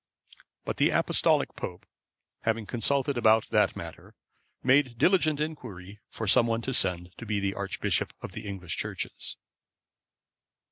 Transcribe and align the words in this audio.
But 0.65 0.77
the 0.77 0.89
Apostolic 0.89 1.55
pope 1.55 1.85
having 2.41 2.65
consulted 2.65 3.19
about 3.19 3.49
that 3.51 3.75
matter, 3.75 4.15
made 4.63 4.97
diligent 4.97 5.39
inquiry 5.39 5.99
for 6.09 6.25
some 6.25 6.47
one 6.47 6.61
to 6.63 6.73
send 6.73 7.11
to 7.19 7.25
be 7.27 7.53
archbishop 7.53 8.11
of 8.19 8.31
the 8.31 8.47
English 8.47 8.77
Churches. 8.77 9.35